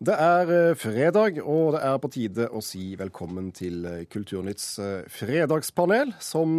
[0.00, 4.68] Det er eh, fredag, og det er på tide å si velkommen til eh, Kulturnytts
[4.80, 6.54] eh, fredagspanel, som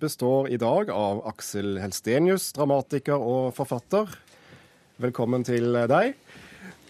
[0.00, 4.16] består i dag av Aksel Helstenius, dramatiker og forfatter.
[5.04, 6.16] Velkommen til deg.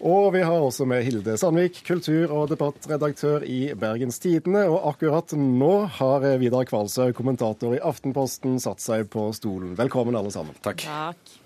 [0.07, 4.63] Og vi har også med Hilde Sandvik, kultur- og debattredaktør i Bergens Tidende.
[4.71, 9.75] Og akkurat nå har Vidar Kvalshaug, kommentator i Aftenposten, satt seg på stolen.
[9.75, 10.55] Velkommen, alle sammen.
[10.63, 10.87] Takk.
[10.87, 11.37] Takk.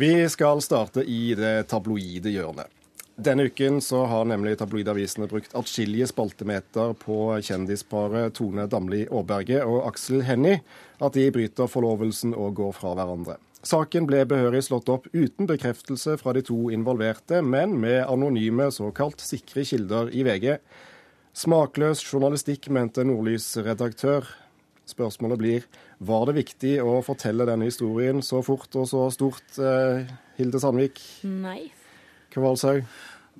[0.00, 2.79] Vi skal starte i det tabloide hjørnet.
[3.20, 9.82] Denne uken så har nemlig tabloidavisene brukt atskillige spaltemeter på kjendisparet Tone Damli Aaberge og
[9.90, 10.62] Aksel Hennie,
[11.04, 13.36] at de bryter forlovelsen og går fra hverandre.
[13.60, 19.20] Saken ble behørig slått opp uten bekreftelse fra de to involverte, men med anonyme, såkalt
[19.20, 20.54] sikre kilder i VG.
[21.36, 24.30] Smakløs journalistikk, mente Nordlys-redaktør.
[24.88, 25.68] Spørsmålet blir
[26.00, 30.08] var det viktig å fortelle denne historien så fort og så stort, eh,
[30.40, 31.04] Hilde Sandvik?
[31.28, 31.68] Nei.
[32.30, 32.86] Kvalshaug?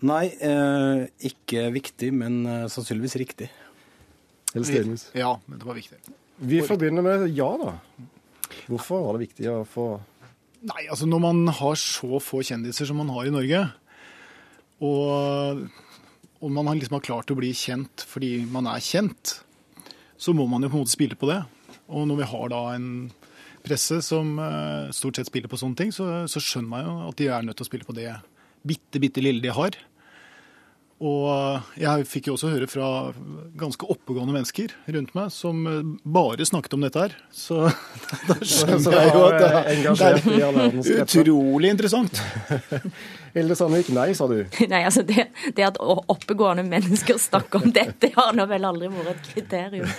[0.07, 3.51] Nei, eh, ikke viktig, men eh, sannsynligvis riktig.
[4.55, 5.11] Helstenius?
[5.17, 5.99] Ja, men det var viktig.
[6.41, 7.75] Vi begynne med ja, da.
[8.71, 9.91] Hvorfor var det viktig å få
[10.61, 13.61] Nei, altså Når man har så få kjendiser som man har i Norge,
[14.85, 15.63] og,
[16.41, 19.39] og man liksom har klart å bli kjent fordi man er kjent,
[20.21, 21.39] så må man jo på en måte spille på det.
[21.89, 22.91] Og når vi har da en
[23.65, 27.21] presse som uh, stort sett spiller på sånne ting, så, så skjønner man jo at
[27.21, 28.11] de er nødt til å spille på det
[28.61, 29.81] bitte, bitte lille de har.
[31.01, 32.89] Og jeg fikk jo også høre fra
[33.61, 35.63] ganske oppegående mennesker rundt meg som
[36.05, 37.17] bare snakket om dette her.
[37.33, 37.63] Så
[38.29, 40.21] da skjønner jeg jo at det,
[40.85, 42.21] det er utrolig interessant.
[43.35, 44.41] Hilde Sandvik, nei, sa du.
[44.67, 49.13] Nei, altså det, det, at oppegående mennesker snakker om dette, har nå vel aldri vært
[49.13, 49.93] et kriterium.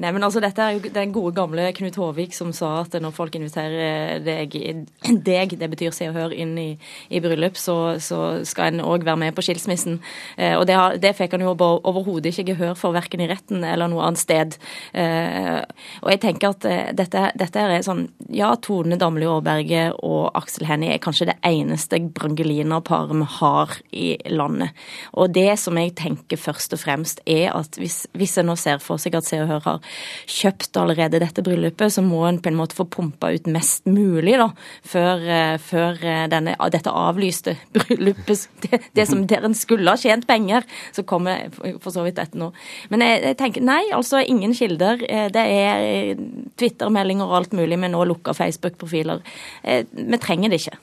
[0.00, 3.12] Nei, men altså dette er jo den gode gamle Knut Håvik som sa at når
[3.16, 4.56] folk inviterer deg,
[5.30, 6.70] deg det betyr Se og Hør, inn i,
[7.12, 10.00] i bryllup, så, så skal en òg være med på skilsmissen.
[10.40, 13.64] Eh, og det, har, det fikk han jo overhodet ikke gehør for, verken i retten
[13.66, 14.56] eller noe annet sted.
[14.96, 15.60] Eh,
[16.00, 20.68] og jeg tenker at eh, dette, dette er sånn Ja, Tone Damli Aaberge og Aksel
[20.68, 24.76] Hennie er kanskje det eneste brangelina-paret vi har i landet.
[25.12, 28.80] Og det som jeg tenker først og fremst, er at hvis, hvis en nå ser
[28.82, 29.92] for seg at Se og Hør har
[30.30, 34.36] kjøpt allerede dette bryllupet, så må en på en måte få pumpa ut mest mulig
[34.40, 34.48] da,
[34.86, 35.26] før,
[35.62, 35.98] før
[36.30, 41.48] denne, dette avlyste bryllupet, det, det som der en skulle ha tjent penger, så kommer
[41.82, 42.50] for så vidt dette nå.
[42.92, 45.02] Men jeg, tenker nei, altså ingen kilder.
[45.06, 46.22] Eh, det er eh,
[46.60, 49.24] Twitter-meldinger og alt mulig, men nå lukka Facebook-profiler.
[49.62, 50.78] Eh, vi trenger det ikke.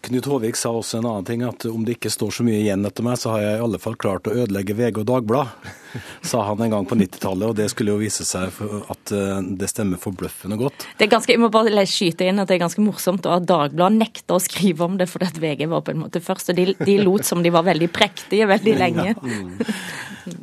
[0.00, 2.86] Knut Håvik sa også en annen ting, at om det ikke står så mye igjen
[2.88, 5.68] etter meg, så har jeg i alle fall klart å ødelegge VG og Dagblad,
[6.30, 7.50] sa han en gang på 90-tallet.
[7.50, 8.48] Og det skulle jo vise seg
[8.94, 10.88] at eh, det stemmer forbløffende godt.
[10.96, 14.00] Det er ganske, jeg må bare skyte inn at det er ganske morsomt at Dagbladet
[14.00, 16.52] nekta å skrive om det fordi at VG var på en måte først.
[16.54, 19.08] Og de, de lot som de var veldig prektige veldig lenge.
[19.12, 19.56] Ja, mm.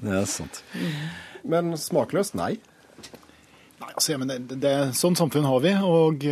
[0.03, 0.63] Det er sant.
[1.47, 2.37] Men smakløst?
[2.37, 2.57] Nei.
[3.77, 5.79] Nei, altså, men det, det, Sånn samfunn har vi.
[5.81, 6.29] og...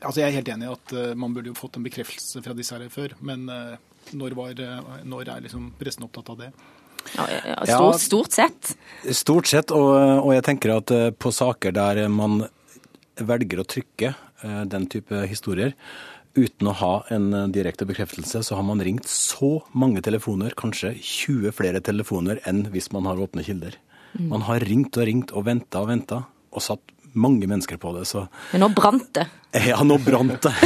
[0.00, 2.56] Altså, jeg er helt enig i at uh, man burde jo fått en bekreftelse fra
[2.56, 3.14] disse her før.
[3.24, 3.76] Men uh,
[4.16, 6.50] når, var, uh, når, er liksom pressen opptatt av det?
[7.14, 8.72] Ja, stort, stort, sett.
[9.14, 10.90] Stort sett, og, og jeg tenker at
[11.22, 12.40] på saker der man
[13.14, 14.10] velger å trykke
[14.66, 15.76] den type historier,
[16.34, 21.54] uten å ha en direkte bekreftelse, så har man ringt så mange telefoner, kanskje 20
[21.54, 23.78] flere telefoner enn hvis man har åpne kilder.
[24.18, 24.26] Mm.
[24.34, 28.04] Man har ringt og ringt og venta og venta, og satt mange mennesker på det.
[28.08, 28.26] Så.
[28.52, 29.26] Men nå brant det.
[29.66, 30.52] Ja, nå brant det.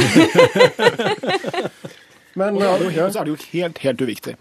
[2.39, 2.73] Men ja,
[3.11, 4.33] så er det jo helt, helt uviktig.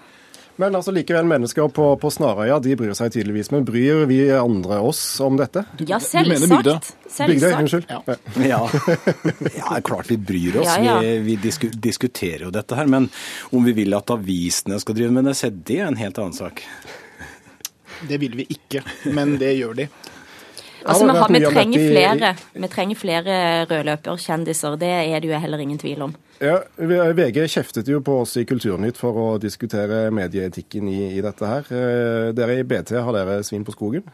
[0.60, 3.48] Men altså likevel, mennesker på, på Snarøya de bryr seg tydeligvis.
[3.54, 5.62] Men bryr vi andre oss om dette?
[5.88, 6.90] Ja, selvsagt.
[7.30, 7.86] Bygde, unnskyld.
[7.88, 8.16] Ja.
[8.44, 8.58] Ja.
[9.56, 10.68] ja, klart vi bryr oss.
[10.68, 10.98] Ja, ja.
[11.00, 12.90] Vi, vi disku, diskuterer jo dette her.
[12.92, 13.08] Men
[13.56, 16.36] om vi vil at avisene skal drive med det, så det er en helt annen
[16.36, 16.60] sak.
[18.08, 18.84] Det vil vi ikke,
[19.16, 19.88] men det gjør de.
[20.84, 23.36] Altså, vi, har, vi, trenger flere, vi trenger flere
[23.68, 26.14] rødløperkjendiser, det er det jo heller ingen tvil om.
[26.40, 31.50] Ja, VG kjeftet jo på oss i Kulturnytt for å diskutere medieetikken i, i dette
[31.50, 31.68] her.
[31.68, 34.08] Eh, dere i BT, har dere svin på skogen?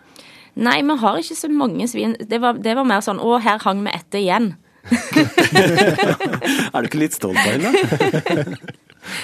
[0.57, 2.17] Nei, vi har ikke så mange svin.
[2.19, 4.55] Det var, det var mer sånn å, her hang vi etter igjen.
[6.75, 8.57] er du ikke litt stolt av henne?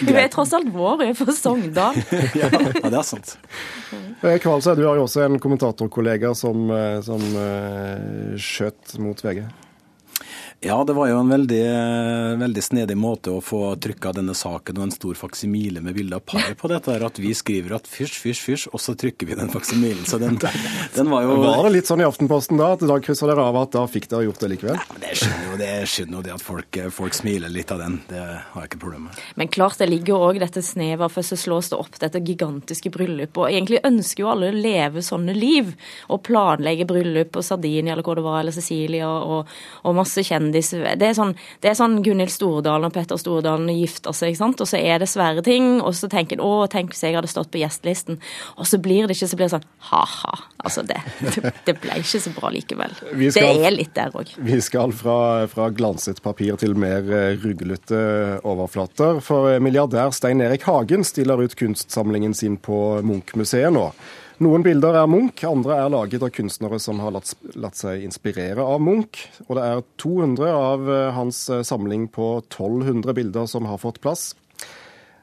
[0.03, 1.99] Du er tross alt vår, hun er fra Sogndal.
[2.41, 3.35] ja, det er sant.
[4.23, 9.41] Eh, Kvalsøy, du har jo også en kommentatorkollega som, eh, som uh, skjøt mot VG.
[10.65, 11.63] Ja, det var jo en veldig,
[12.39, 16.23] veldig snedig måte å få trykka denne saken og en stor faksimile med bilde av
[16.23, 16.95] paret på dette.
[17.03, 20.05] At vi skriver at fysj, fysj, fysj, og så trykker vi den faksimilen.
[20.07, 23.27] Så den, den, var jo Var det litt sånn i Aftenposten da, at da kryssa
[23.27, 24.79] dere av at da fikk dere gjort det likevel?
[24.79, 27.99] Ja, det skjønner jo det, skjønner jo det at folk, folk, smiler litt av den.
[28.13, 29.19] Det har jeg ikke problem med.
[29.43, 33.43] Men klart det ligger òg dette snevet, for så slås det opp dette gigantiske bryllupet.
[33.43, 35.75] Og egentlig ønsker jo alle å leve sånne liv,
[36.07, 39.51] og planlegge bryllup på Sardinia eller hvor det var, eller Cecilia, og,
[39.83, 43.71] og masse kjendiser kjendis Det er sånn, det er sånn Gunhild Stordalen og Petter Stordalen
[43.75, 44.61] gifter seg, ikke sant?
[44.61, 47.31] og så er det svære ting, og så tenker en å, tenk hvis jeg hadde
[47.31, 48.21] stått på gjestelisten,
[48.57, 50.35] og så blir det ikke, så blir det sånn ha-ha.
[50.63, 51.01] Altså, det,
[51.67, 52.95] det, ble ikke så bra likevel.
[52.95, 54.33] Skal, det er litt der òg.
[54.39, 58.03] Vi skal fra, fra, glanset papir til mer eh, ruglete
[58.47, 59.23] overflater.
[59.25, 63.89] For milliardær Stein Erik Hagen stiller ut kunstsamlingen sin på Munch-museet nå.
[64.43, 68.65] Noen bilder er Munch, andre er laget av kunstnere som har latt, latt, seg inspirere
[68.65, 69.21] av Munch.
[69.47, 74.01] Og det er 200 av eh, hans eh, samling på 1200 bilder som har fått
[74.03, 74.33] plass.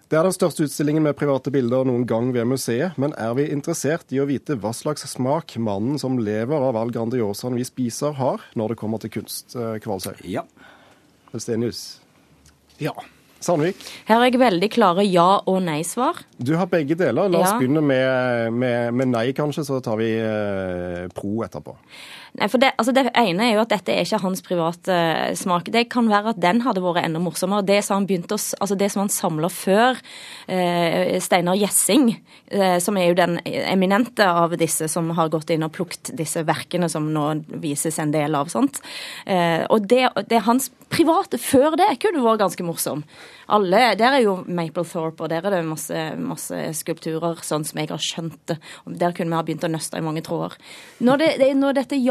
[0.09, 3.49] Det er den største utstillingen med private bilder noen gang ved museet, men er vi
[3.51, 8.15] interessert i å vite hva slags smak mannen som lever av all Grandiosaen vi spiser,
[8.21, 10.15] har når det kommer til kunst, eh, Kvalsøy?
[10.31, 10.47] Ja.
[11.35, 11.99] Stenius?
[12.79, 12.95] Ja.
[13.43, 13.79] Sandvik?
[14.09, 16.23] Her er jeg veldig klare ja- og nei-svar.
[16.37, 17.29] Du har begge deler.
[17.31, 17.57] La oss ja.
[17.59, 21.77] begynne med, med, med, nei, kanskje, så tar vi eh, pro etterpå.
[22.37, 25.35] Nei, for det, altså det, ene er jo at dette er ikke hans private uh,
[25.37, 25.71] smak.
[25.73, 27.65] Det kan være at den hadde vært enda morsommere.
[27.65, 29.97] Det som han begynte altså han samla før,
[30.49, 32.11] uh, Steinar Gjessing,
[32.53, 36.45] uh, som er jo den eminente av disse som har gått inn og plukket disse
[36.45, 37.25] verkene som nå
[37.63, 38.49] vises en del av.
[38.49, 38.81] sant?
[39.69, 43.03] og det, det hans private før det kunne vært ganske morsom.
[43.49, 47.89] Alle, Der er jo Maplethorpe, og der er det masse, masse, skulpturer, sånn som jeg
[47.89, 48.57] har skjønt det.
[48.85, 50.57] Der kunne vi ha begynt å nøste i mange tråder.
[50.99, 52.05] Når, det, når dette er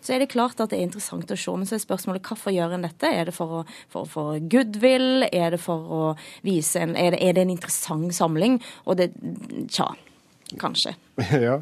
[0.00, 1.54] så er det klart at det er interessant å se.
[1.56, 3.10] Men så er spørsmålet hvorfor gjør en dette?
[3.10, 3.62] Er det for å
[3.92, 5.26] for, for goodwill?
[5.30, 6.02] Er det for å
[6.46, 8.60] vise en er det, er det en interessant samling?
[8.86, 9.12] Og det
[9.72, 9.90] Tja,
[10.60, 10.96] kanskje.
[11.46, 11.60] Ja.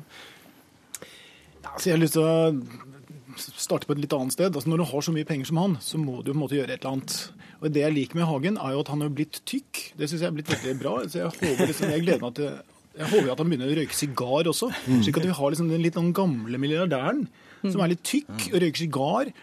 [1.65, 4.53] Altså, jeg har lyst til å starte på et litt annet sted.
[4.53, 6.59] Altså, når du har så mye penger som han, så må du på en måte
[6.59, 7.17] gjøre et eller annet.
[7.65, 9.81] Og Det jeg liker med Hagen, er jo at han har blitt tykk.
[9.99, 10.95] Det syns jeg er blitt veldig bra.
[11.09, 12.53] Så jeg håper liksom, jeg gleder meg til
[12.95, 14.69] jeg håper at han begynner å røyke sigar også.
[14.87, 17.25] Slik at vi har liksom den litt den gamle milliardæren
[17.73, 19.35] som er litt tykk og røyker sigar.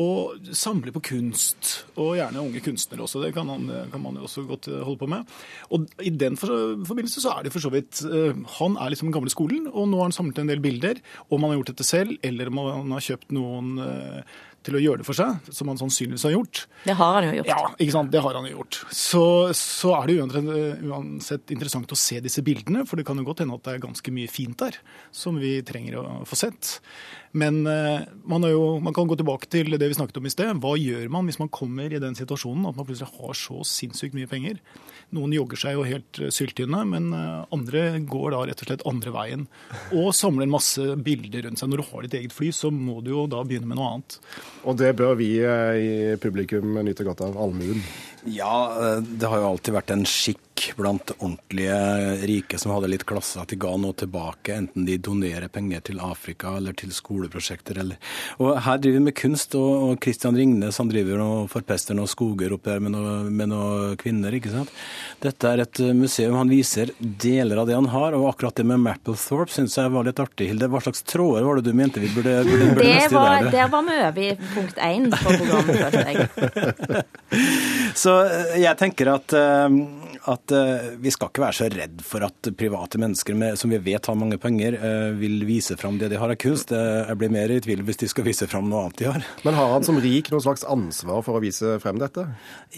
[0.00, 3.24] Og samler på kunst, og gjerne unge kunstnere også.
[3.24, 5.32] Det kan, han, kan man jo også godt eh, holde på med.
[5.74, 8.30] Og I den forbindelse så er det for så vidt uh,
[8.60, 11.02] Han er liksom den gamle skolen, og nå har han samlet en del bilder.
[11.26, 14.82] Om han har gjort dette selv, eller om han har kjøpt noen uh, til å
[14.82, 16.64] gjøre det for seg, som han sannsynligvis har gjort.
[16.84, 17.52] Det har han jo gjort.
[17.52, 18.12] Ja, ikke sant?
[18.12, 18.80] det har han jo gjort.
[18.92, 19.24] Så,
[19.56, 20.18] så er det
[20.90, 23.86] uansett interessant å se disse bildene, for det kan jo godt hende at det er
[23.86, 24.76] ganske mye fint der
[25.14, 26.76] som vi trenger å få sett.
[27.32, 30.50] Men uh, man, jo, man, kan gå tilbake til det vi snakket om i sted.
[30.62, 34.16] Hva gjør man hvis man kommer i den situasjonen at man plutselig har så sinnssykt
[34.18, 34.58] mye penger?
[35.14, 38.86] Noen jogger seg jo helt eh, syltynne, men uh, andre går da rett og slett
[38.90, 39.46] andre veien.
[39.94, 41.70] Og samler en masse bilder rundt seg.
[41.70, 44.18] Når du har ditt eget fly, så må du jo da begynne med noe annet.
[44.68, 47.38] Og det bør vi i publikum nyte godt av.
[47.40, 47.80] Allmuen.
[48.24, 50.46] Ja, eh, det har jo alltid vært en skikk
[50.76, 51.76] blant ordentlige
[52.28, 56.02] rike som hadde litt klasse, at de ga noe tilbake, enten de donerer penger til
[56.04, 57.80] Afrika eller til skoleprosjekter.
[57.80, 57.96] Eller.
[58.42, 62.52] Og Her driver vi med kunst, og Christian Ringnes han driver og forpester noen skoger
[62.56, 64.36] opp her med, noe, med noen kvinner.
[64.36, 64.74] ikke sant?
[65.24, 66.36] Dette er et museum.
[66.36, 70.04] Han viser deler av det han har, og akkurat det med Mapplethorpe syns jeg var
[70.08, 70.50] litt artig.
[70.52, 73.72] Hilde, hva slags tråder var det du mente vi burde, burde, burde det var, Der
[73.72, 76.20] var vi over i punkt én på programmet, følte jeg.
[77.96, 79.76] Så eh, jeg tenker at, eh,
[80.32, 83.80] at, eh, vi skal ikke være så redd for at private mennesker med, som vi
[83.82, 84.76] vet har mange penger,
[85.20, 86.70] vil vise fram det de har av kunst.
[86.70, 89.26] Jeg blir mer i tvil hvis de skal vise fram noe annet de har.
[89.46, 92.26] Men har han som rik noe slags ansvar for å vise frem dette?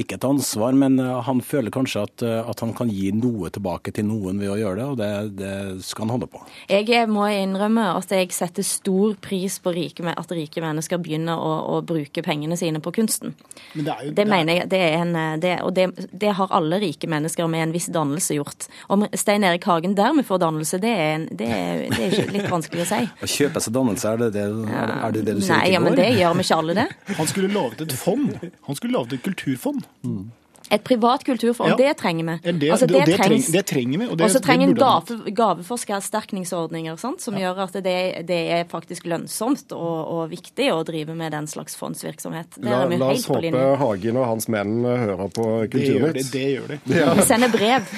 [0.00, 4.08] Ikke et ansvar, men han føler kanskje at, at han kan gi noe tilbake til
[4.08, 5.10] noen ved å gjøre det, og det,
[5.42, 6.42] det skal han holde på.
[6.70, 11.52] Jeg må innrømme at jeg setter stor pris på rike, at rike mennesker begynner å,
[11.76, 13.36] å bruke pengene sine på kunsten.
[13.74, 16.52] Men det, er jo, det mener jeg det er en det, og det, det, har
[16.54, 18.68] alle rike mennesker med en viss dannelse gjort.
[18.92, 22.50] Om Stein Erik Hagen dermed får dannelse, det er, en, det er, det er litt
[22.50, 23.00] vanskelig å si.
[23.26, 25.96] Å kjøpe seg dannelse, er det det, er det, det du sier Nei, ja, men
[25.98, 26.86] det gjør vi ikke alle det.
[27.18, 28.30] Han skulle laget et fond.
[28.68, 29.84] Han skulle laget et kulturfond.
[30.06, 30.30] Mm.
[30.72, 31.76] Et privat kulturfond, Ja.
[31.76, 32.52] det trenger vi.
[32.58, 33.46] Det, Altså, det, det, trengs.
[33.46, 34.06] treng, det trenger vi.
[34.06, 37.20] Og så det trenger en gave, gaveforsterkningsordninger sant?
[37.20, 41.46] som gjør at det, det er faktisk lønnsomt og, og viktig å drive med den
[41.50, 42.56] slags fondsvirksomhet.
[42.56, 43.52] Det La, er la oss håpe.
[43.82, 46.22] Hagen og hans menn hører på Det gjør de.
[46.22, 46.32] Kulturnytt.
[46.32, 46.80] Det gjør de.
[47.20, 47.92] Vi sender brev.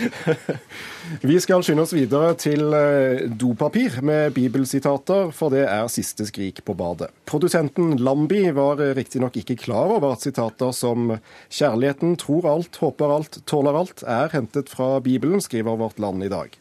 [1.21, 6.63] Vi skal skynde oss videre til eh, dopapir med bibelsitater, for det er siste skrik
[6.65, 7.11] på badet.
[7.29, 11.13] Produsenten Lambi var riktignok ikke klar over at sitater som
[11.51, 16.29] 'Kjærligheten tror alt, håper alt, tåler alt' er hentet fra Bibelen, skriver Vårt Land i
[16.33, 16.55] dag.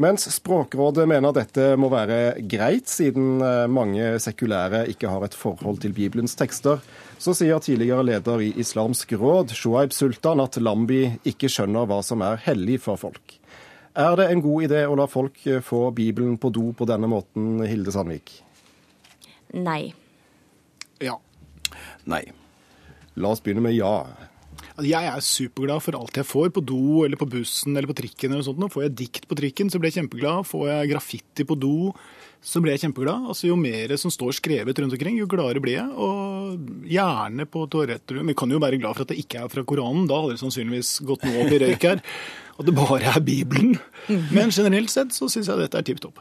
[0.00, 5.82] Mens Språkrådet mener dette må være greit, siden eh, mange sekulære ikke har et forhold
[5.82, 6.80] til Bibelens tekster,
[7.20, 12.24] så sier tidligere leder i Islamsk råd, Shoaib Sultan, at Lambi ikke skjønner hva som
[12.24, 13.36] er hellig for folk.
[13.92, 17.10] Er det en god idé å la folk eh, få Bibelen på do på denne
[17.10, 18.38] måten, Hilde Sandvik?
[19.52, 19.92] Nei.
[21.04, 21.18] Ja.
[22.08, 22.22] Nei.
[23.20, 24.06] La oss begynne med ja.
[24.86, 28.32] Jeg er superglad for alt jeg får på do eller på bussen eller på trikken.
[28.32, 28.58] eller sånt.
[28.62, 30.46] Nå får jeg dikt på trikken, så blir jeg kjempeglad.
[30.48, 31.92] Får jeg graffiti på do,
[32.40, 33.28] så blir jeg kjempeglad.
[33.32, 35.88] Altså, Jo mer som står skrevet rundt omkring, jo gladere blir jeg.
[35.96, 38.32] Og gjerne på toalettrommet.
[38.34, 40.08] Jeg kan jo være glad for at det ikke er fra Koranen.
[40.08, 42.02] Da hadde det sannsynligvis gått noe opp i røyk her.
[42.60, 43.78] At det bare er Bibelen.
[44.36, 46.20] Men generelt sett så syns jeg dette er tipp topp.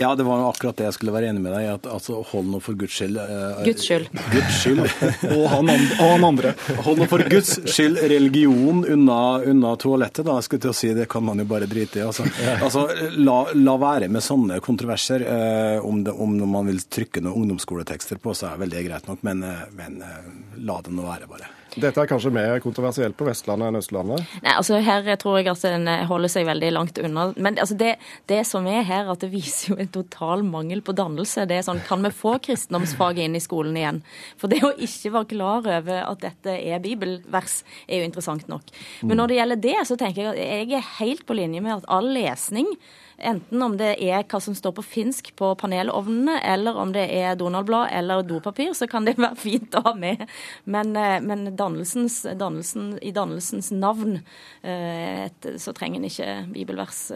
[0.00, 1.70] Ja, det var jo akkurat det jeg skulle være enig med deg i.
[1.74, 4.08] at altså, Hold nå for Guds skyld eh, Guds skyld.
[4.32, 4.82] Guds skyld.
[5.36, 6.54] Og han, andre, og han andre.
[6.86, 9.18] Hold nå for Guds skyld religion unna,
[9.50, 10.38] unna toalettet, da.
[10.38, 12.06] Jeg skulle til å si Det kan man jo bare drite i.
[12.06, 12.86] Altså, altså
[13.18, 15.26] la, la være med sånne kontroverser.
[15.28, 19.06] Eh, om, det, om man vil trykke noen ungdomsskoletekster på, så er vel det greit
[19.08, 20.34] nok, men, eh, men eh,
[20.64, 21.52] la det nå være, bare.
[21.78, 24.24] Dette er kanskje mer kontroversielt på Vestlandet enn Østlandet?
[24.42, 27.28] Nei, altså Her tror jeg at den holder seg veldig langt unna.
[27.36, 27.92] Men altså det,
[28.30, 31.46] det som er her, at det viser jo en total mangel på dannelse.
[31.48, 34.00] Det er sånn, Kan vi få kristendomsfaget inn i skolen igjen?
[34.40, 38.72] For det å ikke være klar over at dette er bibelvers, er jo interessant nok.
[39.02, 41.78] Men når det gjelder det, så tenker jeg at jeg er helt på linje med
[41.78, 42.70] at all lesning
[43.18, 47.38] Enten om det er hva som står på finsk på panelovnene, eller om det er
[47.38, 50.24] Donald-blad eller dopapir, så kan det være fint å ha med.
[50.64, 54.20] Men, eh, men dannelsens, dannelsen, i dannelsens navn
[54.62, 57.06] eh, et, så trenger en ikke bibelvers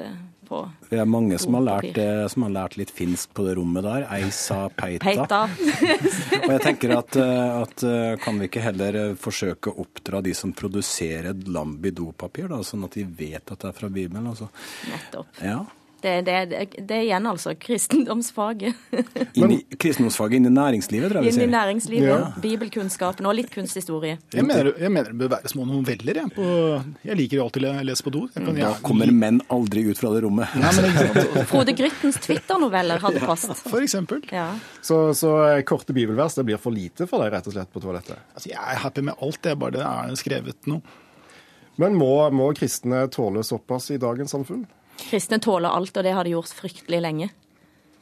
[0.49, 3.47] på på Det er mange som har, lært, eh, som har lært litt finsk på
[3.47, 4.07] det rommet der.
[4.13, 5.05] Eisa peita.
[5.05, 5.41] peita.
[6.43, 10.23] Og jeg tenker at, eh, at eh, kan vi ikke heller eh, forsøke å oppdra
[10.25, 14.29] de som produserer Lambi dopapir, da, sånn at de vet at det er fra Bibelen?
[14.33, 14.51] Altså.
[14.91, 15.41] Nettopp.
[15.41, 15.63] Ja.
[16.03, 16.37] Det, det,
[16.75, 18.75] det, er igjen altså kristendomsfaget.
[19.39, 22.33] Inn i kristendomsfaget inn i næringslivet, tror jeg vi Inn i næringslivet, Ja.
[22.43, 24.17] bibelkunnskapen og litt kunsthistorie.
[24.35, 26.19] Jeg mener, jeg mener det bør være små noveller.
[26.23, 26.47] Jeg, på,
[27.07, 28.25] jeg liker jo alltid å lese på do.
[28.35, 30.57] Jeg kan, Da kommer menn aldri ut fra det rommet.
[30.59, 31.47] Nei, men?
[31.53, 33.63] Frode Gryttens Twitter-noveller hadde passet.
[33.69, 34.25] For eksempel.
[34.35, 34.49] Ja.
[34.83, 35.37] Så, så
[35.69, 38.19] korte bibelvers det blir for lite for deg rett og slett på toalettet?
[38.35, 40.83] Altså, jeg er happy med alt, det er bare det er skrevet noe.
[41.81, 44.67] Men må, må kristne tåle såpass i dagens samfunn?
[45.03, 47.31] Kristne tåler alt, og det har de gjort fryktelig lenge.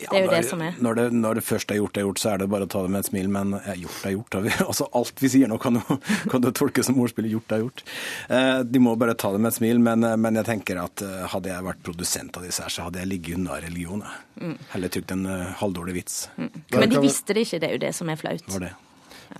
[0.00, 0.76] Det er jo når, det som er.
[0.80, 2.80] Når det, når det først er gjort, er gjort, så er det bare å ta
[2.84, 3.28] det med et smil.
[3.32, 4.36] Men ja, gjort er gjort.
[4.36, 5.98] har vi- Altså, alt vi sier nå kan jo
[6.32, 7.82] kan jo tolkes som ordspillet 'gjort er gjort'.
[8.28, 9.78] Eh, de må bare ta det med et smil.
[9.78, 12.86] Men, eh, men jeg tenker at eh, hadde jeg vært produsent av disse her, så
[12.88, 14.04] hadde jeg ligget unna religion.
[14.40, 14.56] Mm.
[14.72, 16.28] Heller trykt en uh, halvdårlig vits.
[16.36, 18.46] Men de visste det ikke, det er jo det som er flaut.
[18.48, 18.72] Var det.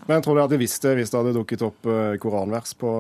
[0.06, 1.88] Men jeg tror du hadde visst det hvis det hadde dukket opp
[2.22, 2.90] koranvers på,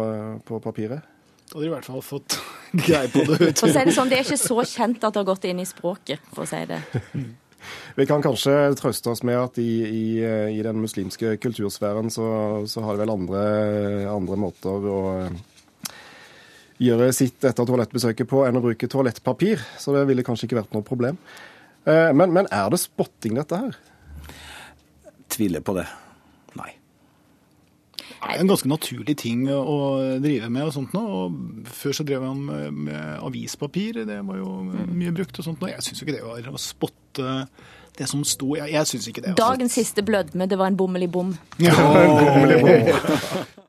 [0.48, 1.04] på papiret.
[1.50, 2.38] Da hadde de i hvert fall fått
[2.72, 3.52] greie på det.
[3.58, 5.60] For å si det sånn, det er ikke så kjent at det har gått inn
[5.62, 6.80] i språket, for å si det.
[7.98, 12.26] Vi kan kanskje trøste oss med at i, i, eh, i den muslimske kultursfæren så,
[12.70, 13.42] så har de vel andre,
[14.08, 15.94] andre måter å eh,
[16.80, 19.60] gjøre sitt etter toalettbesøket på enn å bruke toalettpapir.
[19.78, 21.20] Så det ville kanskje ikke vært noe problem.
[21.84, 23.76] Eh, Men, men er det spotting, dette her?
[25.30, 25.84] Tviler på det.
[28.20, 29.76] Det er en ganske naturlig ting å
[30.20, 30.66] drive med.
[30.68, 31.00] og sånt nå.
[31.00, 34.56] Og Før så drev han med, med avispapir, det var jo
[34.92, 35.38] mye brukt.
[35.40, 35.70] og sånt nå.
[35.72, 37.38] Jeg syns ikke det var å spotte
[37.98, 38.54] det som sto.
[38.56, 39.32] Jeg, jeg syns ikke det.
[39.34, 39.46] altså.
[39.46, 41.32] Dagens siste blødme, det var en bommel i bom.
[41.60, 41.74] Ja.